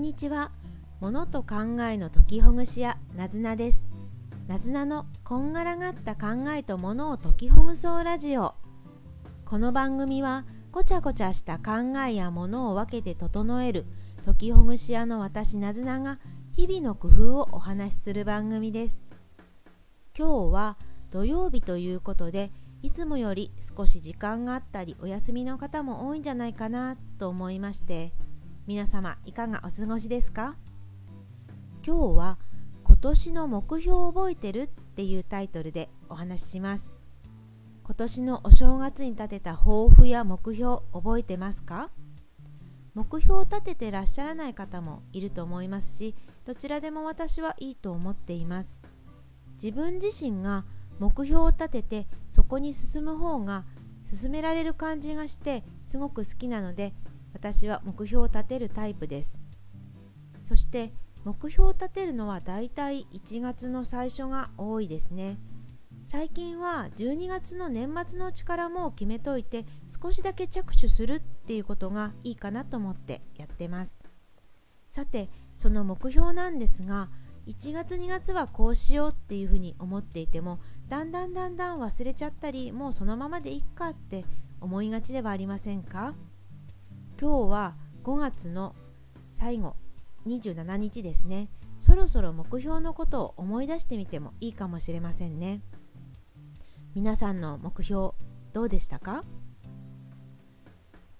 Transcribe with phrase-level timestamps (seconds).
[0.00, 0.50] んにちは。
[1.00, 3.84] 物と考えの解きほぐし屋なずなです。
[4.48, 8.54] なずなのこんがらがった考えと物を解きほぐそうラジオ。
[9.44, 13.84] この番組はごちゃごちゃした考えや物を分けて整える
[14.24, 16.18] 解きほぐし屋の私なずなが
[16.52, 19.04] 日々の工夫をお話しする番組です。
[20.16, 20.78] 今日は
[21.10, 28.14] 土曜日ということでいつもより少し時間があったりお休みの方も多いんじゃないかなと思いまして
[28.66, 30.54] 皆様いかがお過ごしですか？
[31.84, 32.38] 今日は
[32.84, 36.92] 今年の目標を覚えてるっていうタイトルでお話しします。
[37.82, 41.90] 今年のお正月に立てた抱負や目標覚えてますか？
[42.94, 48.82] 目標を立ててらっしゃらない方もいると思いますしどちらでも私はいいと思っています。
[49.54, 50.64] 自分自身が
[50.98, 53.64] 目標を立ててそこに進む方が
[54.04, 56.92] 進められる感じがしてすごく好きなので
[57.32, 59.38] 私は目標を立てるタイプです。
[60.42, 60.92] そして
[61.24, 65.38] 目標を立てるのはだいたい1月の最初が多いですね。
[66.04, 69.66] 最近は12月の年末のうちからもう決めといて
[70.02, 74.00] 少しだけ着手するっていうことがいいかなと思ってやってます。
[74.90, 77.10] さてその目標なんですが
[77.46, 84.24] 1月2月はこうしようっていうふうに思っていてもだんだんだんだん忘れちゃったりもうそのままでいっかって
[84.60, 86.14] 思いがちではありませんか？
[87.20, 88.74] 今日は5月の
[89.30, 89.76] 最後
[90.26, 91.50] 27日ですね。
[91.78, 95.60] そろそろ目標のことを思い出してみてもいいかもしれませんね。
[96.94, 98.12] 皆さんの目標
[98.54, 99.24] どうでしたか？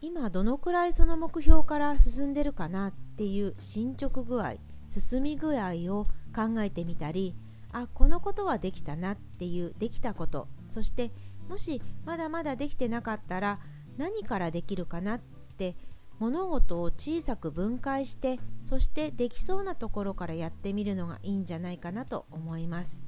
[0.00, 4.54] 今どのくらいその目標から進んでるかなっていう進捗具合
[4.88, 7.36] 進み具合を考えてみたり
[7.70, 11.12] あこのことはできたなっていうできたことそして
[11.48, 13.60] もしまだまだできてなかったら
[13.96, 15.20] 何からできるかなっ
[15.62, 15.76] て
[16.18, 23.04] 物事を小さく分解してそしてできそうなところからやってみるのがいいんじゃないかなと思います。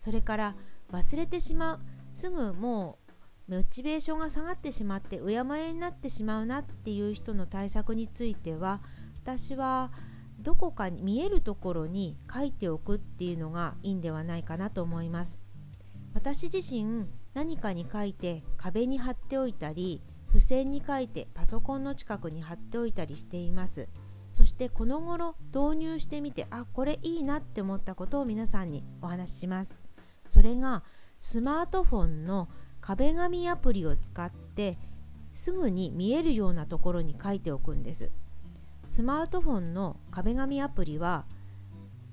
[0.00, 0.56] それから
[0.92, 1.80] 忘れてしまう。
[2.14, 2.98] すぐも
[3.48, 8.80] うモチベーションが下がってしまってうやむやになってしまうなっていう人の対策については
[9.22, 9.92] 私は
[10.40, 15.42] どこかに見えるところに書いておくっていうのがいいんではないかなと思います。
[16.14, 20.02] 私自身何かに書いて壁に貼っておいたり
[20.36, 23.88] 付箋に書いてパソコンの近くに貼っておいたりしています。
[24.32, 29.80] そしてこの頃導入してみてあこれいいなって思ったことを皆さんにお話しします。
[30.28, 30.84] それが
[31.18, 32.50] スマートフォンの
[32.82, 34.78] 壁紙アプリを使って
[35.32, 38.10] すぐに見えるようなところに書いておくんです。
[38.88, 41.24] スマートフォンの壁紙アプリは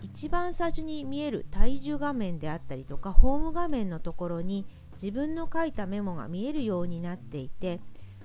[0.02, 7.82] 一番最初に見える体重画面であったりとかホーム画面のところに自分の書いたメモが見えるようになっていて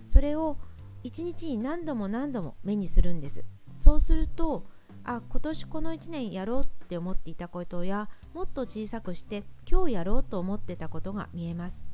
[0.09, 0.57] それを
[1.05, 3.45] 1日に何度も何度も目にするんです。
[3.79, 4.67] そうすると
[5.05, 11.85] あ今年この1年やろうって思っていたことやもっと小さくして今日やろうと思ってたことが見えます。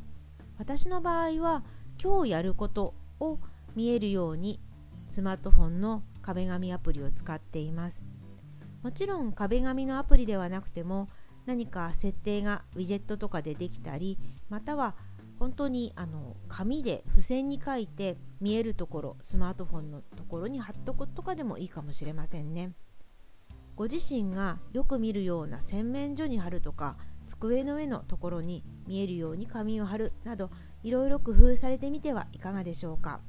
[0.56, 1.64] 私の場合は
[2.02, 3.40] 今日やることを
[3.74, 4.60] 見えるように
[5.08, 8.04] スマートフォンの壁紙アプリを使っています。
[8.82, 11.08] もちろん壁紙のアプリではなくても
[11.46, 14.94] 何か設定がウィジェットとかでできたりまたは
[15.44, 22.72] 本当にあの紙で付箋に書いて見えるところスマートフォンのところに貼っとくとかでもいいかもしれませんね。
[23.76, 26.96] ご自身がよく見るような洗面所に貼るとか
[27.26, 30.48] 机の上のところに見えるように紙を貼るなど
[30.82, 33.20] いろいろ工夫されてみてはいかがでしょうか。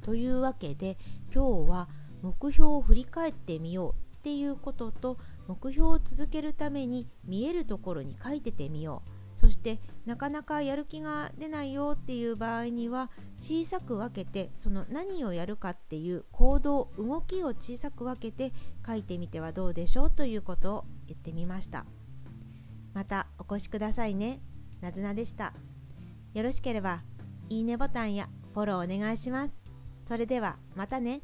[0.00, 0.96] というわけで
[1.30, 1.90] 今日は
[2.22, 9.17] 目標を振り返ってみようっていうことと目標を続けるために見えるところに書いててみよう。
[9.38, 13.08] そしてなかなかやる気が出ないよっていう場合には
[13.40, 18.52] 小さく分けてその何をやるかっていう行動動きを小さく分けて
[18.84, 21.86] 書いてみてはどうでしょうということを言ってみました。
[22.94, 24.40] またお越しくださいね。
[24.80, 25.52] なずなでした。
[26.34, 27.02] よろしければ
[27.48, 29.62] いいねボタンやフォローお願いします。
[30.08, 31.20] それではまたね。